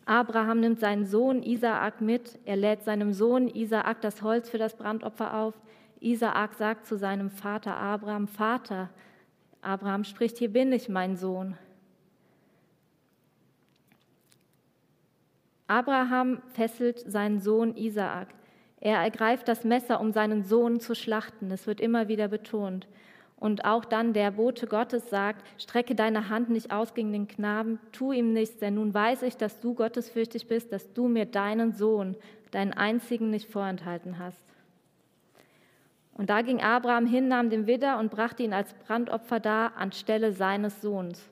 Abraham 0.07 0.61
nimmt 0.61 0.81
seinen 0.81 1.05
Sohn 1.05 1.43
Isaak 1.43 2.01
mit. 2.01 2.39
Er 2.47 2.57
lädt 2.57 2.83
seinem 2.83 3.13
Sohn 3.13 3.47
Isaak 3.49 4.01
das 4.01 4.23
Holz 4.23 4.49
für 4.49 4.57
das 4.57 4.75
Brandopfer 4.75 5.35
auf. 5.35 5.55
Isaak 6.01 6.55
sagt 6.55 6.87
zu 6.87 6.97
seinem 6.97 7.29
Vater 7.29 7.77
Abraham, 7.77 8.27
Vater, 8.27 8.89
Abraham 9.61 10.05
spricht, 10.05 10.39
hier 10.39 10.51
bin 10.51 10.73
ich, 10.73 10.89
mein 10.89 11.17
Sohn. 11.17 11.59
Abraham 15.67 16.41
fesselt 16.55 17.01
seinen 17.01 17.39
Sohn 17.41 17.77
Isaak. 17.77 18.29
Er 18.81 18.97
ergreift 19.03 19.47
das 19.47 19.65
Messer, 19.65 20.01
um 20.01 20.13
seinen 20.13 20.43
Sohn 20.43 20.81
zu 20.81 20.95
schlachten. 20.95 21.51
Es 21.51 21.67
wird 21.67 21.81
immer 21.83 22.09
wieder 22.09 22.29
betont. 22.29 22.89
Und 23.41 23.65
auch 23.65 23.85
dann 23.85 24.13
der 24.13 24.33
Bote 24.33 24.67
Gottes 24.67 25.11
sagt, 25.11 25.45
strecke 25.61 25.95
deine 25.95 26.29
Hand 26.29 26.51
nicht 26.51 26.73
aus 26.73 26.95
gegen 26.95 27.13
den 27.13 27.29
Knaben, 27.29 27.79
tu 27.93 28.13
ihm 28.13 28.33
nichts, 28.33 28.59
denn 28.59 28.75
nun 28.75 28.93
weiß 28.93 29.23
ich, 29.23 29.37
dass 29.37 29.61
du 29.61 29.75
gottesfürchtig 29.75 30.49
bist, 30.49 30.73
dass 30.73 30.93
du 30.93 31.07
mir 31.07 31.25
deinen 31.25 31.73
Sohn, 31.73 32.17
deinen 32.51 32.73
einzigen 32.73 33.31
nicht 33.31 33.49
vorenthalten 33.49 34.19
hast. 34.19 34.43
Und 36.15 36.31
da 36.31 36.43
ging 36.43 36.61
Abraham 36.61 37.07
hin, 37.07 37.29
nahm 37.29 37.49
den 37.49 37.69
Widder 37.69 38.01
und 38.01 38.11
brachte 38.11 38.43
ihn 38.43 38.53
als 38.53 38.75
Brandopfer 38.75 39.39
dar 39.39 39.77
anstelle 39.77 40.33
seines 40.33 40.83
Sohns. 40.83 41.23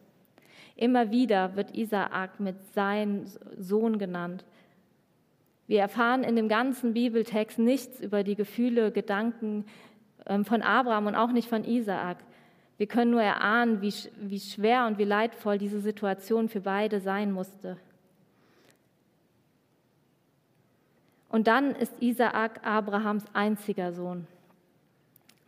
Immer 0.76 1.10
wieder 1.10 1.56
wird 1.56 1.76
Isaak 1.76 2.38
mit 2.38 2.54
seinem 2.72 3.25
Sohn 3.58 3.98
genannt. 3.98 4.44
Wir 5.66 5.80
erfahren 5.80 6.22
in 6.22 6.36
dem 6.36 6.48
ganzen 6.48 6.92
Bibeltext 6.92 7.58
nichts 7.58 8.00
über 8.00 8.22
die 8.22 8.36
Gefühle, 8.36 8.92
Gedanken, 8.92 9.64
von 10.45 10.62
Abraham 10.62 11.06
und 11.06 11.14
auch 11.14 11.30
nicht 11.30 11.49
von 11.49 11.64
Isaak. 11.64 12.18
Wir 12.78 12.87
können 12.87 13.11
nur 13.11 13.23
erahnen, 13.23 13.80
wie, 13.80 13.95
wie 14.16 14.40
schwer 14.40 14.87
und 14.87 14.99
wie 14.99 15.04
leidvoll 15.04 15.59
diese 15.59 15.80
Situation 15.80 16.49
für 16.49 16.61
beide 16.61 17.00
sein 17.00 17.33
musste. 17.33 17.78
Und 21.28 21.47
dann 21.47 21.75
ist 21.75 22.00
Isaak 22.00 22.66
Abrahams 22.66 23.25
einziger 23.33 23.92
Sohn. 23.92 24.26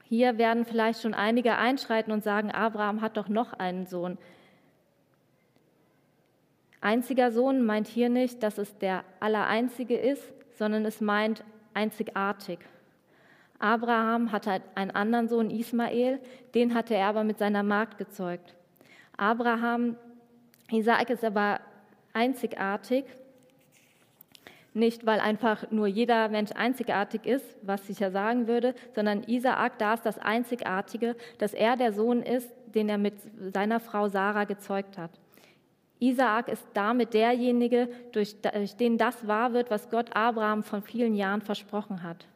Hier 0.04 0.38
werden 0.38 0.64
vielleicht 0.64 1.02
schon 1.02 1.14
einige 1.14 1.56
einschreiten 1.56 2.12
und 2.12 2.24
sagen, 2.24 2.50
Abraham 2.50 3.02
hat 3.02 3.16
doch 3.16 3.28
noch 3.28 3.52
einen 3.52 3.86
Sohn. 3.86 4.16
Einziger 6.80 7.30
Sohn 7.30 7.64
meint 7.64 7.88
hier 7.88 8.08
nicht, 8.08 8.42
dass 8.42 8.56
es 8.56 8.78
der 8.78 9.04
Allereinzige 9.20 9.96
ist, 9.96 10.32
sondern 10.54 10.84
es 10.86 11.00
meint 11.00 11.44
einzigartig. 11.74 12.58
Abraham 13.58 14.30
hatte 14.30 14.62
einen 14.74 14.92
anderen 14.92 15.28
Sohn 15.28 15.50
Ismael, 15.50 16.20
den 16.54 16.74
hatte 16.74 16.94
er 16.94 17.08
aber 17.08 17.24
mit 17.24 17.38
seiner 17.38 17.62
Magd 17.62 17.98
gezeugt. 17.98 18.54
Abraham, 19.16 19.96
Isaak 20.70 21.10
ist 21.10 21.24
aber 21.24 21.60
einzigartig, 22.12 23.04
nicht 24.74 25.06
weil 25.06 25.18
einfach 25.18 25.70
nur 25.72 25.88
jeder 25.88 26.28
Mensch 26.28 26.52
einzigartig 26.52 27.26
ist, 27.26 27.44
was 27.62 27.88
ich 27.88 27.98
ja 27.98 28.10
sagen 28.10 28.46
würde, 28.46 28.74
sondern 28.94 29.24
Isaak, 29.24 29.78
da 29.78 29.94
ist 29.94 30.06
das 30.06 30.18
Einzigartige, 30.18 31.16
dass 31.38 31.52
er 31.52 31.76
der 31.76 31.92
Sohn 31.92 32.22
ist, 32.22 32.48
den 32.74 32.88
er 32.88 32.98
mit 32.98 33.14
seiner 33.52 33.80
Frau 33.80 34.08
Sarah 34.08 34.44
gezeugt 34.44 34.98
hat. 34.98 35.10
Isaak 35.98 36.48
ist 36.48 36.64
damit 36.74 37.12
derjenige, 37.12 37.88
durch 38.12 38.36
den 38.78 38.98
das 38.98 39.26
wahr 39.26 39.52
wird, 39.52 39.68
was 39.70 39.90
Gott 39.90 40.14
Abraham 40.14 40.62
von 40.62 40.80
vielen 40.82 41.14
Jahren 41.14 41.42
versprochen 41.42 42.04
hat. 42.04 42.26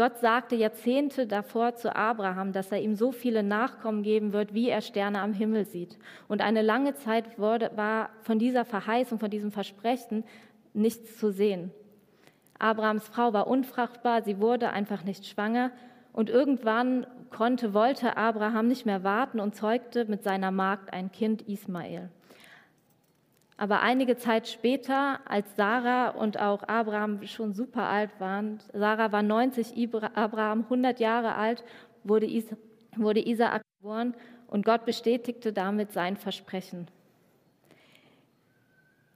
Gott 0.00 0.16
sagte 0.16 0.56
Jahrzehnte 0.56 1.26
davor 1.26 1.74
zu 1.74 1.94
Abraham, 1.94 2.54
dass 2.54 2.72
er 2.72 2.80
ihm 2.80 2.94
so 2.94 3.12
viele 3.12 3.42
Nachkommen 3.42 4.02
geben 4.02 4.32
wird, 4.32 4.54
wie 4.54 4.70
er 4.70 4.80
Sterne 4.80 5.20
am 5.20 5.34
Himmel 5.34 5.66
sieht. 5.66 5.98
Und 6.26 6.40
eine 6.40 6.62
lange 6.62 6.94
Zeit 6.94 7.38
wurde, 7.38 7.70
war 7.76 8.08
von 8.22 8.38
dieser 8.38 8.64
Verheißung, 8.64 9.18
von 9.18 9.30
diesem 9.30 9.52
Versprechen 9.52 10.24
nichts 10.72 11.18
zu 11.18 11.30
sehen. 11.30 11.70
Abrahams 12.58 13.08
Frau 13.08 13.34
war 13.34 13.46
unfruchtbar, 13.46 14.22
sie 14.22 14.40
wurde 14.40 14.70
einfach 14.70 15.04
nicht 15.04 15.26
schwanger 15.26 15.70
und 16.14 16.30
irgendwann 16.30 17.06
konnte, 17.28 17.74
wollte 17.74 18.16
Abraham 18.16 18.68
nicht 18.68 18.86
mehr 18.86 19.04
warten 19.04 19.38
und 19.38 19.54
zeugte 19.54 20.06
mit 20.06 20.22
seiner 20.22 20.50
Magd 20.50 20.94
ein 20.94 21.12
Kind 21.12 21.42
Ismael. 21.42 22.08
Aber 23.60 23.82
einige 23.82 24.16
Zeit 24.16 24.48
später, 24.48 25.20
als 25.26 25.54
Sarah 25.54 26.08
und 26.08 26.40
auch 26.40 26.62
Abraham 26.62 27.26
schon 27.26 27.52
super 27.52 27.82
alt 27.82 28.08
waren, 28.18 28.58
Sarah 28.72 29.12
war 29.12 29.22
90, 29.22 29.74
Abraham 30.14 30.62
100 30.62 30.98
Jahre 30.98 31.34
alt, 31.34 31.62
wurde, 32.02 32.24
Is 32.24 32.46
wurde 32.96 33.20
Isaak 33.20 33.60
geboren 33.76 34.14
und 34.46 34.64
Gott 34.64 34.86
bestätigte 34.86 35.52
damit 35.52 35.92
sein 35.92 36.16
Versprechen. 36.16 36.88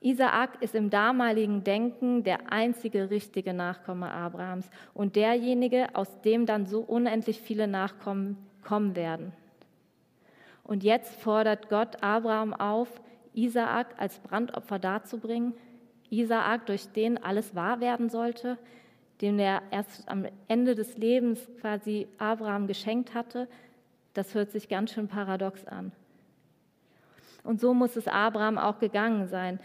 Isaak 0.01 0.61
ist 0.61 0.75
im 0.75 0.91
damaligen 0.91 1.65
Denken 1.65 2.23
der 2.23 2.53
einzige 2.53 3.09
richtige 3.09 3.55
Nachkomme 3.55 4.11
Abrahams 4.11 4.69
und 4.93 5.17
derjenige, 5.17 5.89
aus 5.95 6.21
dem 6.21 6.45
dann 6.45 6.67
so 6.67 6.81
unendlich 6.81 7.41
viele 7.41 7.67
Nachkommen 7.67 8.37
kommen 8.63 8.95
werden. 8.95 9.33
Und 10.65 10.85
jetzt 10.85 11.15
fordert 11.23 11.71
Gott 11.71 12.03
Abraham 12.03 12.53
auf, 12.53 13.01
Isaak 13.35 13.95
als 13.99 14.19
Brandopfer 14.21 14.79
darzubringen. 14.79 15.55
Isaak, 16.11 16.67
durch 16.67 16.89
den 16.89 17.23
alles 17.23 17.55
wahr 17.55 17.81
werden 17.81 18.09
sollte, 18.09 18.59
den 19.21 19.39
er 19.39 19.63
erst 19.71 20.09
am 20.09 20.27
Ende 20.49 20.75
des 20.75 20.97
Lebens 20.97 21.41
quasi 21.61 22.07
Abraham 22.19 22.67
geschenkt 22.67 23.15
hatte, 23.15 23.49
das 24.13 24.35
hört 24.35 24.51
sich 24.51 24.69
ganz 24.69 24.93
schön 24.93 25.09
paradox 25.09 25.67
an. 25.67 25.93
Und 27.43 27.61
so 27.61 27.75
muss 27.75 27.97
es 27.97 28.09
Abraham 28.09 28.59
auch 28.59 28.79
gegangen 28.79 29.27
sein. 29.27 29.61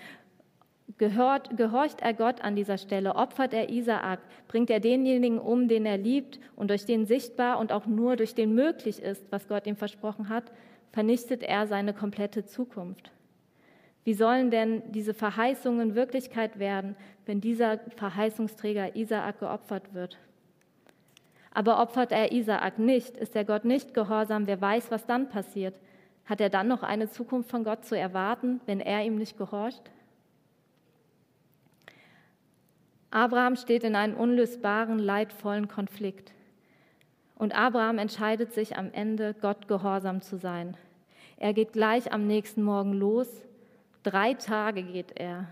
Gehört, 0.98 1.56
gehorcht 1.56 2.02
er 2.02 2.14
Gott 2.14 2.42
an 2.42 2.56
dieser 2.56 2.78
Stelle, 2.78 3.16
opfert 3.16 3.54
er 3.54 3.70
Isaak, 3.70 4.20
bringt 4.48 4.70
er 4.70 4.80
denjenigen 4.80 5.40
um, 5.40 5.68
den 5.68 5.86
er 5.86 5.98
liebt 5.98 6.40
und 6.56 6.72
durch 6.72 6.86
den 6.86 7.06
sichtbar 7.06 7.60
und 7.60 7.72
auch 7.72 7.86
nur 7.86 8.16
durch 8.16 8.34
den 8.34 8.54
möglich 8.54 9.02
ist, 9.02 9.32
was 9.32 9.48
Gott 9.48 9.68
ihm 9.68 9.76
versprochen 9.76 10.30
hat, 10.30 10.52
vernichtet 10.92 11.44
er 11.44 11.68
seine 11.68 11.94
komplette 11.94 12.44
Zukunft. 12.46 13.12
Wie 14.10 14.16
sollen 14.16 14.50
denn 14.50 14.82
diese 14.92 15.14
Verheißungen 15.14 15.94
Wirklichkeit 15.94 16.58
werden, 16.58 16.96
wenn 17.28 17.42
dieser 17.42 17.78
Verheißungsträger 17.96 18.96
Isaak 18.96 19.40
geopfert 19.40 19.94
wird? 19.94 20.18
Aber 21.52 21.80
opfert 21.80 22.12
er 22.12 22.32
Isaak 22.32 22.80
nicht, 22.80 23.16
ist 23.16 23.36
der 23.36 23.46
Gott 23.46 23.66
nicht 23.66 23.94
gehorsam, 23.94 24.48
wer 24.48 24.60
weiß, 24.60 24.90
was 24.90 25.06
dann 25.06 25.30
passiert. 25.30 25.80
Hat 26.26 26.42
er 26.42 26.50
dann 26.50 26.68
noch 26.68 26.82
eine 26.82 27.12
Zukunft 27.12 27.52
von 27.52 27.64
Gott 27.64 27.86
zu 27.86 27.96
erwarten, 27.96 28.62
wenn 28.66 28.80
er 28.80 29.06
ihm 29.06 29.16
nicht 29.16 29.38
gehorcht? 29.38 29.92
Abraham 33.12 33.58
steht 33.58 33.84
in 33.84 33.96
einem 33.96 34.16
unlösbaren, 34.16 34.98
leidvollen 34.98 35.68
Konflikt. 35.68 36.32
Und 37.36 37.56
Abraham 37.56 38.00
entscheidet 38.00 38.54
sich 38.54 38.76
am 38.76 38.92
Ende, 38.92 39.36
Gott 39.40 39.68
gehorsam 39.68 40.24
zu 40.24 40.40
sein. 40.40 40.76
Er 41.38 41.54
geht 41.54 41.74
gleich 41.74 42.12
am 42.12 42.26
nächsten 42.26 42.64
Morgen 42.64 42.94
los 42.94 43.28
Drei 44.04 44.34
Tage 44.34 44.84
geht 44.84 45.20
er 45.20 45.48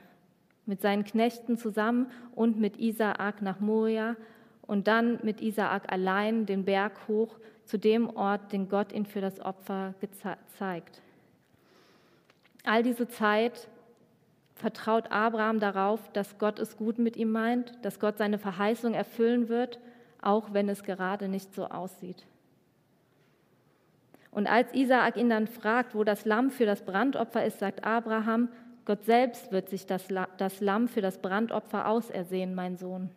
mit 0.66 0.82
seinen 0.82 1.04
Knechten 1.04 1.58
zusammen 1.58 2.12
und 2.36 2.60
mit 2.60 2.78
Isaak 2.78 3.42
nach 3.42 3.60
Moria 3.60 4.16
und 4.62 4.88
dann 4.88 5.20
mit 5.24 5.42
Isaak 5.42 5.92
allein 5.92 6.46
den 6.46 6.66
Berg 6.66 7.08
hoch 7.08 7.38
zu 7.66 7.78
dem 7.78 8.10
Ort, 8.16 8.52
den 8.52 8.70
Gott 8.70 8.92
ihm 8.92 9.06
für 9.06 9.22
das 9.22 9.40
Opfer 9.40 9.94
zeigt. 10.58 11.02
All 12.64 12.84
diese 12.84 13.08
Zeit 13.08 13.68
vertraut 14.56 15.12
Abraham 15.12 15.60
darauf, 15.60 16.12
dass 16.12 16.38
Gott 16.38 16.60
es 16.60 16.78
gut 16.78 17.00
mit 17.00 17.16
ihm 17.16 17.32
meint, 17.32 17.74
dass 17.84 18.00
Gott 18.00 18.18
seine 18.18 18.38
Verheißung 18.38 18.94
erfüllen 18.94 19.50
wird, 19.50 19.80
auch 20.22 20.54
wenn 20.54 20.68
es 20.68 20.84
gerade 20.84 21.28
nicht 21.28 21.54
so 21.54 21.66
aussieht. 21.66 22.26
Und 24.32 24.48
als 24.48 24.74
Isaak 24.74 25.18
ihn 25.18 25.30
dann 25.30 25.48
fragt, 25.48 25.96
wo 25.96 26.04
das 26.04 26.26
Lamm 26.26 26.52
für 26.52 26.66
das 26.66 26.84
Brandopfer 26.84 27.46
ist, 27.46 27.60
sagt 27.60 27.84
Abraham, 27.84 28.50
Gott 28.86 29.04
selbst 29.04 29.52
wird 29.52 29.70
sich 29.70 29.86
das, 29.86 30.10
Lamm 30.60 30.88
für 30.88 31.02
das 31.02 31.22
Brandopfer 31.22 31.88
ausersehen, 31.88 32.56
mein 32.56 32.78
Sohn. 32.78 33.10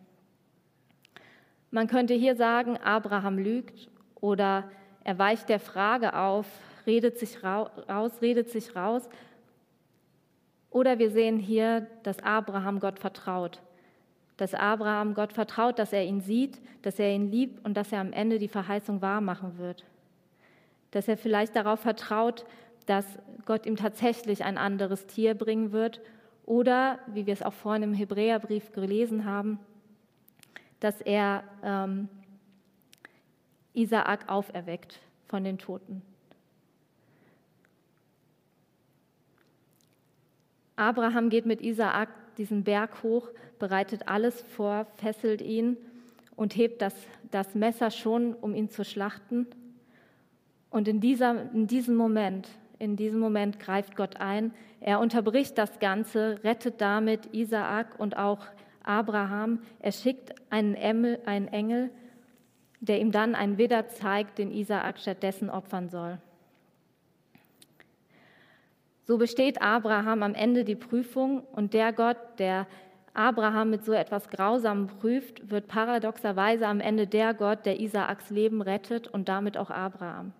Man 1.69 1.87
könnte 1.87 2.13
hier 2.13 2.35
sagen, 2.35 2.77
Abraham 2.77 3.37
lügt 3.37 3.89
oder 4.19 4.69
er 5.03 5.17
weicht 5.17 5.47
der 5.47 5.59
Frage 5.59 6.15
auf, 6.15 6.45
redet 6.85 7.17
sich 7.17 7.43
raus, 7.43 8.21
redet 8.21 8.49
sich 8.49 8.75
raus. 8.75 9.07
Oder 10.69 10.99
wir 10.99 11.11
sehen 11.11 11.37
hier, 11.37 11.87
dass 12.03 12.19
Abraham 12.19 12.79
Gott 12.79 12.99
vertraut. 12.99 13.61
Dass 14.37 14.53
Abraham 14.53 15.13
Gott 15.13 15.33
vertraut, 15.33 15.79
dass 15.79 15.93
er 15.93 16.03
ihn 16.03 16.21
sieht, 16.21 16.59
dass 16.81 16.99
er 16.99 17.13
ihn 17.13 17.31
liebt 17.31 17.63
und 17.63 17.75
dass 17.75 17.91
er 17.91 18.01
am 18.01 18.11
Ende 18.11 18.39
die 18.39 18.47
Verheißung 18.47 19.01
wahrmachen 19.01 19.57
wird 19.57 19.85
dass 20.91 21.07
er 21.07 21.17
vielleicht 21.17 21.55
darauf 21.55 21.79
vertraut, 21.79 22.45
dass 22.85 23.05
Gott 23.45 23.65
ihm 23.65 23.75
tatsächlich 23.75 24.43
ein 24.43 24.57
anderes 24.57 25.07
Tier 25.07 25.33
bringen 25.33 25.71
wird 25.71 26.01
oder, 26.45 26.99
wie 27.07 27.25
wir 27.25 27.33
es 27.33 27.43
auch 27.43 27.53
vorhin 27.53 27.83
im 27.83 27.93
Hebräerbrief 27.93 28.71
gelesen 28.71 29.25
haben, 29.25 29.59
dass 30.79 30.99
er 31.01 31.43
ähm, 31.63 32.09
Isaak 33.73 34.29
auferweckt 34.29 34.99
von 35.27 35.43
den 35.43 35.57
Toten. 35.57 36.01
Abraham 40.75 41.29
geht 41.29 41.45
mit 41.45 41.61
Isaak 41.61 42.09
diesen 42.37 42.63
Berg 42.63 43.03
hoch, 43.03 43.29
bereitet 43.59 44.07
alles 44.07 44.41
vor, 44.41 44.87
fesselt 44.97 45.41
ihn 45.41 45.77
und 46.35 46.55
hebt 46.55 46.81
das, 46.81 46.95
das 47.29 47.53
Messer 47.53 47.91
schon, 47.91 48.33
um 48.33 48.55
ihn 48.55 48.69
zu 48.69 48.83
schlachten. 48.83 49.47
Und 50.71 50.87
in, 50.87 50.99
dieser, 51.01 51.51
in 51.53 51.67
diesem 51.67 51.95
Moment, 51.95 52.49
in 52.79 52.95
diesem 52.95 53.19
Moment 53.19 53.59
greift 53.59 53.95
Gott 53.95 54.17
ein. 54.19 54.53
Er 54.79 54.99
unterbricht 54.99 55.57
das 55.57 55.77
Ganze, 55.79 56.39
rettet 56.43 56.81
damit 56.81 57.27
Isaak 57.33 57.99
und 57.99 58.17
auch 58.17 58.39
Abraham. 58.83 59.59
Er 59.79 59.91
schickt 59.91 60.33
einen 60.49 60.73
Engel, 60.73 61.91
der 62.79 62.99
ihm 62.99 63.11
dann 63.11 63.35
einen 63.35 63.59
Widder 63.59 63.89
zeigt, 63.89 64.39
den 64.39 64.51
Isaak 64.51 64.97
stattdessen 64.97 65.49
opfern 65.51 65.89
soll. 65.89 66.17
So 69.03 69.17
besteht 69.17 69.61
Abraham 69.61 70.23
am 70.23 70.33
Ende 70.33 70.63
die 70.63 70.75
Prüfung 70.75 71.41
und 71.51 71.73
der 71.73 71.91
Gott, 71.91 72.17
der 72.39 72.65
Abraham 73.13 73.69
mit 73.69 73.83
so 73.83 73.91
etwas 73.91 74.29
Grausamem 74.29 74.87
prüft, 74.87 75.51
wird 75.51 75.67
paradoxerweise 75.67 76.65
am 76.65 76.79
Ende 76.79 77.07
der 77.07 77.33
Gott, 77.33 77.65
der 77.65 77.81
Isaaks 77.81 78.29
Leben 78.29 78.61
rettet 78.61 79.07
und 79.07 79.27
damit 79.27 79.57
auch 79.57 79.69
Abraham. 79.69 80.31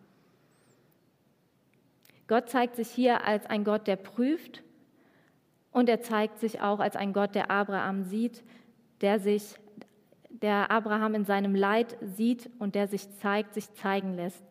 Gott 2.32 2.50
zeigt 2.50 2.78
sich 2.78 2.88
hier 2.88 3.26
als 3.28 3.46
ein 3.46 3.66
Gott, 3.66 3.88
der 3.88 3.98
prüft 3.98 4.64
und 5.74 5.90
er 5.90 6.00
zeigt 6.00 6.40
sich 6.40 6.62
auch 6.62 6.80
als 6.80 6.96
ein 6.96 7.12
Gott, 7.12 7.36
der 7.36 7.52
Abraham 7.52 8.06
sieht, 8.06 8.42
der 9.02 9.20
sich, 9.20 9.56
der 10.30 10.72
Abraham 10.72 11.14
in 11.14 11.26
seinem 11.26 11.54
Leid 11.54 11.98
sieht 12.00 12.50
und 12.58 12.74
der 12.74 12.88
sich 12.88 13.12
zeigt, 13.18 13.54
sich 13.54 13.74
zeigen 13.74 14.14
lässt. 14.14 14.42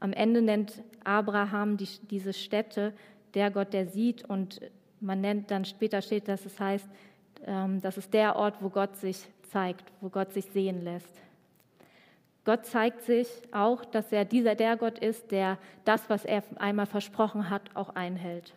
Am 0.00 0.12
Ende 0.12 0.42
nennt 0.42 0.82
Abraham 1.02 1.78
die, 1.78 1.88
diese 2.10 2.34
Stätte 2.34 2.92
der 3.32 3.50
Gott, 3.50 3.72
der 3.72 3.86
sieht 3.86 4.22
und 4.22 4.60
man 5.00 5.22
nennt 5.22 5.50
dann 5.50 5.64
später 5.64 6.02
steht, 6.02 6.28
dass 6.28 6.44
es 6.44 6.60
heißt, 6.60 6.90
ähm, 7.46 7.80
das 7.80 7.96
ist 7.96 8.12
der 8.12 8.36
Ort, 8.36 8.56
wo 8.60 8.68
Gott 8.68 8.96
sich 8.96 9.16
zeigt, 9.44 9.90
wo 10.02 10.10
Gott 10.10 10.34
sich 10.34 10.44
sehen 10.44 10.84
lässt. 10.84 11.22
Gott 12.44 12.64
zeigt 12.64 13.02
sich 13.02 13.28
auch, 13.52 13.84
dass 13.84 14.12
er 14.12 14.24
dieser 14.24 14.54
der 14.54 14.76
Gott 14.76 14.98
ist, 14.98 15.30
der 15.30 15.58
das, 15.84 16.08
was 16.08 16.24
er 16.24 16.42
einmal 16.56 16.86
versprochen 16.86 17.50
hat, 17.50 17.62
auch 17.74 17.90
einhält. 17.90 18.54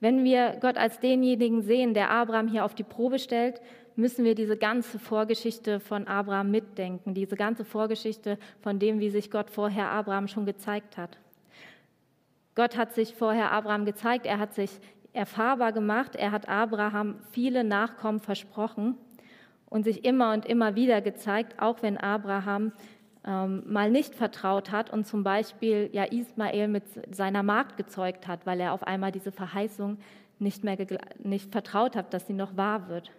Wenn 0.00 0.24
wir 0.24 0.56
Gott 0.60 0.76
als 0.76 0.98
denjenigen 1.00 1.62
sehen, 1.62 1.92
der 1.92 2.10
Abraham 2.10 2.48
hier 2.48 2.64
auf 2.64 2.74
die 2.74 2.84
Probe 2.84 3.18
stellt, 3.18 3.60
müssen 3.96 4.24
wir 4.24 4.34
diese 4.34 4.56
ganze 4.56 4.98
Vorgeschichte 4.98 5.78
von 5.78 6.06
Abraham 6.06 6.50
mitdenken, 6.50 7.12
diese 7.14 7.36
ganze 7.36 7.64
Vorgeschichte 7.64 8.38
von 8.60 8.78
dem, 8.78 8.98
wie 9.00 9.10
sich 9.10 9.30
Gott 9.30 9.50
vorher 9.50 9.90
Abraham 9.90 10.28
schon 10.28 10.46
gezeigt 10.46 10.96
hat. 10.96 11.18
Gott 12.54 12.76
hat 12.76 12.94
sich 12.94 13.14
vorher 13.14 13.52
Abraham 13.52 13.84
gezeigt, 13.84 14.26
er 14.26 14.38
hat 14.38 14.54
sich 14.54 14.70
erfahrbar 15.12 15.72
gemacht, 15.72 16.16
er 16.16 16.32
hat 16.32 16.48
Abraham 16.48 17.16
viele 17.30 17.64
Nachkommen 17.64 18.20
versprochen 18.20 18.96
und 19.70 19.84
sich 19.84 20.04
immer 20.04 20.34
und 20.34 20.44
immer 20.44 20.74
wieder 20.74 21.00
gezeigt, 21.00 21.60
auch 21.62 21.80
wenn 21.80 21.96
Abraham 21.96 22.72
ähm, 23.24 23.62
mal 23.66 23.90
nicht 23.90 24.14
vertraut 24.14 24.70
hat 24.70 24.92
und 24.92 25.06
zum 25.06 25.22
Beispiel 25.22 25.88
ja 25.92 26.04
Ismael 26.04 26.68
mit 26.68 26.84
seiner 27.14 27.42
Magd 27.42 27.76
gezeugt 27.76 28.26
hat, 28.26 28.44
weil 28.44 28.60
er 28.60 28.72
auf 28.72 28.82
einmal 28.82 29.12
diese 29.12 29.32
Verheißung 29.32 29.98
nicht 30.38 30.64
mehr 30.64 30.76
nicht 31.22 31.52
vertraut 31.52 31.96
hat, 31.96 32.12
dass 32.12 32.26
sie 32.26 32.32
noch 32.32 32.56
wahr 32.56 32.88
wird. 32.88 33.10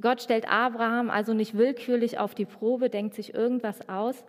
Gott 0.00 0.22
stellt 0.22 0.50
Abraham 0.50 1.08
also 1.08 1.34
nicht 1.34 1.56
willkürlich 1.56 2.18
auf 2.18 2.34
die 2.34 2.46
Probe, 2.46 2.90
denkt 2.90 3.14
sich 3.14 3.32
irgendwas 3.32 3.88
aus. 3.88 4.24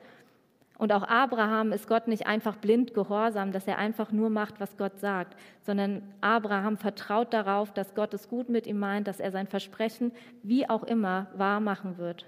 Und 0.77 0.91
auch 0.91 1.03
Abraham 1.03 1.71
ist 1.71 1.87
Gott 1.87 2.07
nicht 2.07 2.27
einfach 2.27 2.57
blind 2.57 2.93
gehorsam, 2.93 3.51
dass 3.51 3.67
er 3.67 3.77
einfach 3.77 4.11
nur 4.11 4.29
macht, 4.29 4.59
was 4.59 4.75
Gott 4.77 4.99
sagt, 4.99 5.37
sondern 5.61 6.01
Abraham 6.19 6.77
vertraut 6.77 7.33
darauf, 7.33 7.73
dass 7.73 7.95
Gott 7.95 8.13
es 8.13 8.27
gut 8.27 8.49
mit 8.49 8.67
ihm 8.67 8.79
meint, 8.79 9.07
dass 9.07 9.21
er 9.21 9.31
sein 9.31 9.47
Versprechen, 9.47 10.11
wie 10.43 10.69
auch 10.69 10.83
immer, 10.83 11.27
wahr 11.35 11.61
machen 11.61 11.97
wird. 11.97 12.25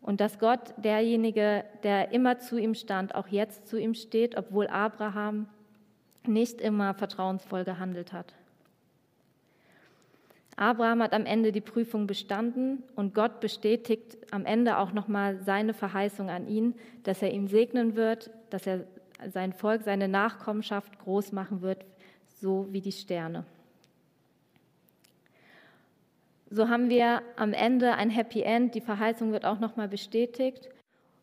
Und 0.00 0.20
dass 0.20 0.38
Gott, 0.38 0.74
derjenige, 0.76 1.64
der 1.82 2.12
immer 2.12 2.38
zu 2.38 2.56
ihm 2.56 2.74
stand, 2.74 3.14
auch 3.14 3.28
jetzt 3.28 3.66
zu 3.66 3.78
ihm 3.78 3.94
steht, 3.94 4.36
obwohl 4.36 4.68
Abraham 4.68 5.46
nicht 6.26 6.60
immer 6.60 6.94
vertrauensvoll 6.94 7.64
gehandelt 7.64 8.12
hat. 8.12 8.34
Abraham 10.60 11.02
hat 11.02 11.14
am 11.14 11.24
Ende 11.24 11.52
die 11.52 11.62
Prüfung 11.62 12.06
bestanden 12.06 12.82
und 12.94 13.14
Gott 13.14 13.40
bestätigt 13.40 14.18
am 14.30 14.44
Ende 14.44 14.76
auch 14.76 14.92
nochmal 14.92 15.38
seine 15.38 15.72
Verheißung 15.72 16.28
an 16.28 16.46
ihn, 16.46 16.74
dass 17.02 17.22
er 17.22 17.32
ihn 17.32 17.48
segnen 17.48 17.96
wird, 17.96 18.30
dass 18.50 18.66
er 18.66 18.84
sein 19.32 19.54
Volk, 19.54 19.82
seine 19.84 20.06
Nachkommenschaft 20.06 20.98
groß 20.98 21.32
machen 21.32 21.62
wird, 21.62 21.86
so 22.42 22.66
wie 22.70 22.82
die 22.82 22.92
Sterne. 22.92 23.46
So 26.50 26.68
haben 26.68 26.90
wir 26.90 27.22
am 27.36 27.54
Ende 27.54 27.94
ein 27.94 28.10
Happy 28.10 28.42
End, 28.42 28.74
die 28.74 28.82
Verheißung 28.82 29.32
wird 29.32 29.46
auch 29.46 29.60
nochmal 29.60 29.88
bestätigt. 29.88 30.68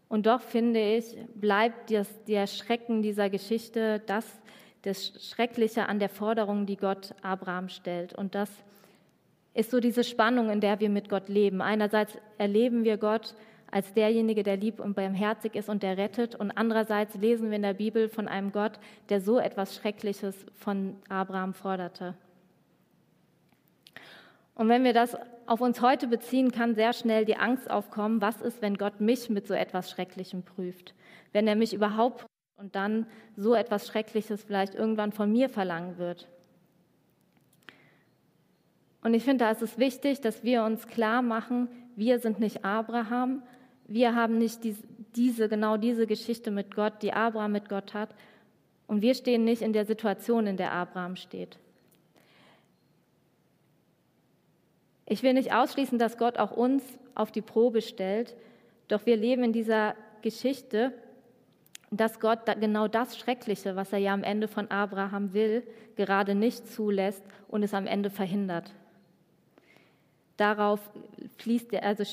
Und 0.09 0.25
doch 0.25 0.41
finde 0.41 0.79
ich, 0.79 1.15
bleibt 1.35 1.91
das, 1.91 2.23
der 2.23 2.47
Schrecken 2.47 3.03
dieser 3.03 3.29
Geschichte 3.29 4.01
das, 4.07 4.25
das 4.81 5.13
Schreckliche 5.29 5.87
an 5.87 5.99
der 5.99 6.09
Forderung, 6.09 6.65
die 6.65 6.77
Gott 6.77 7.13
Abraham 7.21 7.69
stellt. 7.69 8.13
Und 8.13 8.33
das 8.33 8.49
ist 9.57 9.71
so 9.71 9.79
diese 9.79 10.03
Spannung, 10.03 10.51
in 10.51 10.61
der 10.61 10.79
wir 10.79 10.89
mit 10.89 11.09
Gott 11.09 11.29
leben. 11.29 11.61
Einerseits 11.61 12.15
erleben 12.37 12.83
wir 12.83 12.97
Gott 12.97 13.33
als 13.71 13.91
derjenige, 13.93 14.43
der 14.43 14.55
lieb 14.55 14.79
und 14.79 14.95
barmherzig 14.95 15.55
ist 15.55 15.67
und 15.67 15.81
der 15.81 15.97
rettet. 15.97 16.35
Und 16.35 16.51
andererseits 16.51 17.15
lesen 17.15 17.49
wir 17.49 17.55
in 17.55 17.63
der 17.63 17.73
Bibel 17.73 18.07
von 18.07 18.27
einem 18.27 18.51
Gott, 18.51 18.73
der 19.09 19.19
so 19.19 19.39
etwas 19.39 19.75
Schreckliches 19.75 20.45
von 20.53 20.95
Abraham 21.09 21.55
forderte. 21.55 22.13
Und 24.53 24.69
wenn 24.69 24.83
wir 24.83 24.93
das 24.93 25.17
auf 25.47 25.59
uns 25.59 25.81
heute 25.81 26.07
beziehen, 26.07 26.51
kann 26.51 26.75
sehr 26.75 26.93
schnell 26.93 27.25
die 27.25 27.37
Angst 27.37 27.69
aufkommen, 27.69 28.21
was 28.21 28.41
ist, 28.41 28.61
wenn 28.61 28.77
Gott 28.77 29.01
mich 29.01 29.29
mit 29.29 29.47
so 29.47 29.55
etwas 29.55 29.89
Schrecklichem 29.89 30.43
prüft? 30.43 30.93
Wenn 31.33 31.47
er 31.47 31.55
mich 31.55 31.73
überhaupt 31.73 32.19
prüft 32.19 32.31
und 32.57 32.75
dann 32.75 33.07
so 33.35 33.55
etwas 33.55 33.87
Schreckliches 33.87 34.43
vielleicht 34.43 34.75
irgendwann 34.75 35.11
von 35.11 35.31
mir 35.31 35.49
verlangen 35.49 35.97
wird. 35.97 36.27
Und 39.07 39.13
ich 39.13 39.23
finde, 39.23 39.45
da 39.45 39.51
ist 39.51 39.61
es 39.61 39.77
wichtig, 39.77 40.19
dass 40.19 40.43
wir 40.43 40.63
uns 40.63 40.85
klar 40.85 41.21
machen, 41.21 41.69
wir 41.95 42.19
sind 42.19 42.41
nicht 42.41 42.65
Abraham, 42.65 43.41
wir 43.87 44.15
haben 44.15 44.37
nicht 44.37 44.59
diese, 45.15 45.47
genau 45.47 45.77
diese 45.77 46.07
Geschichte 46.07 46.51
mit 46.51 46.75
Gott, 46.75 47.01
die 47.01 47.13
Abraham 47.13 47.53
mit 47.53 47.69
Gott 47.69 47.93
hat. 47.93 48.13
Und 48.85 49.01
wir 49.01 49.13
stehen 49.13 49.45
nicht 49.45 49.61
in 49.61 49.71
der 49.71 49.85
Situation, 49.85 50.45
in 50.45 50.57
der 50.57 50.73
Abraham 50.73 51.15
steht. 51.15 51.57
Ich 55.05 55.23
will 55.23 55.35
nicht 55.35 55.53
ausschließen, 55.53 55.97
dass 55.97 56.17
Gott 56.17 56.37
auch 56.37 56.51
uns 56.51 56.83
auf 57.15 57.31
die 57.31 57.41
Probe 57.41 57.81
stellt, 57.81 58.35
doch 58.89 59.05
wir 59.05 59.15
leben 59.15 59.45
in 59.45 59.53
dieser 59.53 59.95
Geschichte, 60.21 60.91
dass 61.91 62.19
Gott 62.19 62.39
genau 62.59 62.89
das 62.89 63.17
Schreckliche, 63.17 63.77
was 63.77 63.93
er 63.93 63.99
ja 63.99 64.13
am 64.13 64.25
Ende 64.25 64.49
von 64.49 64.69
Abraham 64.69 65.31
will, 65.31 65.63
gerade 65.95 66.35
nicht 66.35 66.67
zulässt 66.67 67.23
und 67.47 67.63
es 67.63 67.73
am 67.73 67.87
Ende 67.87 68.09
verhindert. 68.09 68.73
Darauf 70.37 70.79
fließt, 71.37 71.73
also 71.75 72.03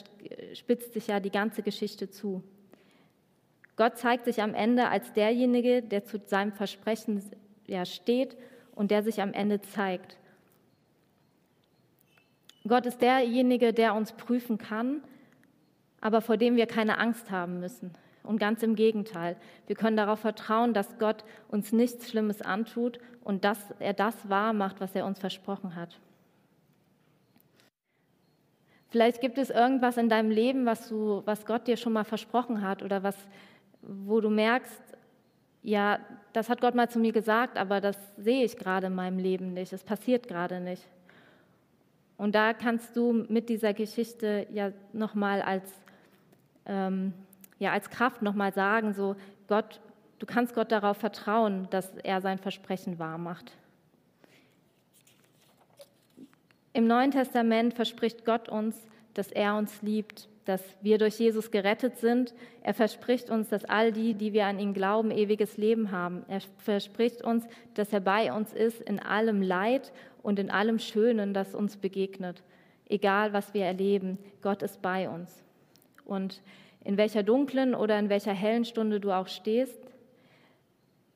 spitzt 0.55 0.95
sich 0.95 1.09
ja 1.09 1.21
die 1.21 1.31
ganze 1.31 1.63
Geschichte 1.63 2.11
zu. 2.11 2.43
Gott 3.77 3.99
zeigt 3.99 4.25
sich 4.25 4.41
am 4.41 4.55
Ende 4.55 4.89
als 4.89 5.13
derjenige, 5.13 5.83
der 5.83 6.05
zu 6.05 6.21
seinem 6.27 6.53
Versprechen 6.53 7.23
ja, 7.67 7.85
steht 7.85 8.37
und 8.75 8.91
der 8.91 9.03
sich 9.03 9.21
am 9.21 9.33
Ende 9.33 9.61
zeigt. 9.61 10.17
Gott 12.67 12.87
ist 12.87 13.03
derjenige, 13.03 13.75
der 13.75 13.95
uns 13.95 14.13
prüfen 14.13 14.57
kann, 14.59 15.03
aber 16.01 16.21
vor 16.21 16.37
dem 16.37 16.57
wir 16.57 16.67
keine 16.67 16.99
Angst 16.99 17.31
haben 17.31 17.61
müssen. 17.61 17.93
Und 18.23 18.39
ganz 18.39 18.63
im 18.63 18.75
Gegenteil, 18.75 19.37
wir 19.67 19.77
können 19.77 19.99
darauf 19.99 20.21
vertrauen, 20.21 20.73
dass 20.73 20.99
Gott 20.99 21.25
uns 21.49 21.73
nichts 21.73 22.09
Schlimmes 22.09 22.41
antut 22.41 22.99
und 23.23 23.45
dass 23.45 23.59
er 23.81 23.93
das 23.93 24.31
wahr 24.31 24.55
macht, 24.55 24.81
was 24.81 24.95
er 24.95 25.05
uns 25.05 25.19
versprochen 25.19 25.75
hat. 25.75 25.99
Vielleicht 28.95 29.21
gibt 29.21 29.39
es 29.39 29.51
irgendwas 29.51 29.97
in 29.97 30.09
deinem 30.09 30.31
Leben, 30.31 30.67
was, 30.67 30.89
du, 30.89 31.23
was 31.25 31.45
Gott 31.47 31.67
dir 31.67 31.77
schon 31.77 31.93
mal 31.93 32.05
versprochen 32.05 32.63
hat 32.63 32.81
oder 32.81 33.03
was, 33.03 33.17
wo 33.83 34.21
du 34.21 34.31
merkst, 34.31 34.81
ja, 35.65 35.99
das 36.33 36.49
hat 36.49 36.61
Gott 36.61 36.77
mal 36.77 36.89
zu 36.89 37.01
mir 37.01 37.11
gesagt, 37.11 37.59
aber 37.59 37.81
das 37.81 37.99
sehe 38.17 38.45
ich 38.45 38.57
gerade 38.57 38.87
in 38.87 38.95
meinem 38.95 39.19
Leben 39.19 39.53
nicht, 39.53 39.73
es 39.73 39.83
passiert 39.83 40.29
gerade 40.29 40.61
nicht. 40.61 40.87
Und 42.19 42.37
da 42.37 42.53
kannst 42.55 42.95
du 42.95 43.25
mit 43.29 43.49
dieser 43.49 43.75
Geschichte 43.75 44.47
ja 44.53 44.71
nochmal 44.93 45.43
als, 45.43 45.69
ähm, 46.65 47.15
ja, 47.59 47.73
als 47.73 47.91
Kraft 47.91 48.23
nochmal 48.23 48.53
sagen, 48.53 48.95
so 48.95 49.17
Gott, 49.49 49.81
du 50.21 50.27
kannst 50.27 50.55
Gott 50.55 50.71
darauf 50.71 50.99
vertrauen, 50.99 51.67
dass 51.71 51.97
er 52.05 52.21
sein 52.21 52.39
Versprechen 52.39 53.01
wahr 53.01 53.19
macht. 53.19 53.57
Im 56.77 56.89
Neuen 56.89 57.13
Testament 57.13 57.73
verspricht 57.73 58.25
Gott 58.25 58.49
uns, 58.49 58.77
dass 59.15 59.31
er 59.31 59.57
uns 59.57 59.81
liebt, 59.81 60.29
dass 60.45 60.61
wir 60.83 60.99
durch 60.99 61.21
Jesus 61.21 61.53
gerettet 61.53 61.99
sind. 61.99 62.35
Er 62.63 62.75
verspricht 62.75 63.31
uns, 63.31 63.49
dass 63.49 63.65
all 63.65 63.93
die, 63.93 64.15
die 64.15 64.33
wir 64.33 64.47
an 64.47 64.59
ihn 64.59 64.75
glauben, 64.75 65.13
ewiges 65.13 65.57
Leben 65.57 65.93
haben. 65.93 66.25
Er 66.27 66.41
verspricht 66.59 67.23
uns, 67.23 67.47
dass 67.75 67.93
er 67.93 68.01
bei 68.01 68.33
uns 68.33 68.53
ist 68.53 68.81
in 68.81 68.99
allem 68.99 69.41
Leid 69.41 69.93
und 70.21 70.41
in 70.41 70.51
allem 70.51 70.81
Schönen, 70.81 71.33
das 71.33 71.55
uns 71.55 71.77
begegnet. 71.77 72.43
Egal, 72.89 73.33
was 73.33 73.55
wir 73.55 73.65
erleben, 73.65 74.19
Gott 74.43 74.65
ist 74.65 74.83
bei 74.83 75.09
uns. 75.09 75.45
Und 76.05 76.43
in 76.83 76.97
welcher 76.97 77.23
dunklen 77.23 77.77
oder 77.77 77.97
in 78.01 78.09
welcher 78.09 78.33
hellen 78.33 78.65
Stunde 78.65 78.99
du 78.99 79.13
auch 79.13 79.29
stehst, 79.29 79.79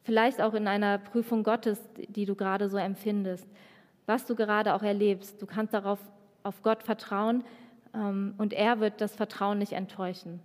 vielleicht 0.05 0.41
auch 0.41 0.55
in 0.55 0.69
einer 0.69 0.99
Prüfung 0.99 1.43
Gottes, 1.43 1.83
die 1.97 2.27
du 2.27 2.37
gerade 2.37 2.69
so 2.69 2.77
empfindest, 2.77 3.49
was 4.09 4.25
du 4.25 4.35
gerade 4.35 4.75
auch 4.75 4.83
erlebst. 4.83 5.41
Du 5.41 5.47
kannst 5.47 5.75
darauf 5.75 5.99
auf 6.43 6.63
Gott 6.63 6.83
vertrauen 6.83 7.45
ähm, 7.95 8.35
und 8.39 8.55
er 8.55 8.81
wird 8.81 9.01
das 9.03 9.15
Vertrauen 9.15 9.59
nicht 9.59 9.73
enttäuschen. 9.73 10.41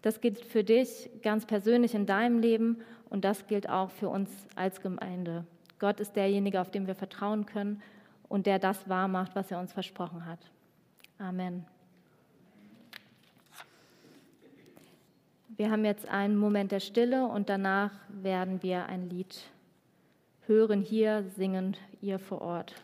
Das 0.00 0.20
gilt 0.20 0.38
für 0.38 0.64
dich 0.64 1.10
ganz 1.22 1.46
persönlich 1.46 1.94
in 1.94 2.06
deinem 2.06 2.38
Leben 2.38 2.78
und 3.10 3.24
das 3.24 3.46
gilt 3.46 3.68
auch 3.68 3.90
für 3.90 4.08
uns 4.08 4.30
als 4.56 4.80
Gemeinde. 4.80 5.46
Gott 5.78 6.00
ist 6.00 6.16
derjenige, 6.16 6.60
auf 6.60 6.70
den 6.70 6.86
wir 6.86 6.94
vertrauen 6.94 7.44
können 7.44 7.82
und 8.28 8.46
der 8.46 8.58
das 8.58 8.88
wahr 8.88 9.08
macht, 9.08 9.36
was 9.36 9.50
er 9.50 9.58
uns 9.58 9.72
versprochen 9.72 10.24
hat. 10.26 10.40
Amen. 11.18 11.66
Wir 15.56 15.70
haben 15.70 15.84
jetzt 15.84 16.08
einen 16.08 16.36
Moment 16.36 16.72
der 16.72 16.80
Stille 16.80 17.26
und 17.26 17.48
danach 17.48 17.92
werden 18.08 18.62
wir 18.62 18.86
ein 18.86 19.08
Lied 19.08 19.44
hören 20.46 20.82
hier, 20.82 21.24
singen 21.36 21.76
ihr 22.00 22.18
vor 22.18 22.42
Ort. 22.42 22.74